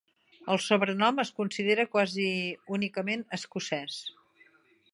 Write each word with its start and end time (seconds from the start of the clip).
El 0.53 0.59
sobrenom 0.67 1.19
es 1.23 1.31
considera 1.41 1.85
quasi 1.91 2.27
únicament 2.79 3.25
escocès. 3.39 3.99